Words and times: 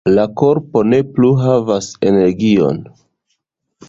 La 0.17 0.23
korpo 0.41 0.81
ne 0.93 0.99
plu 1.17 1.29
havas 1.41 1.89
energion 2.13 2.81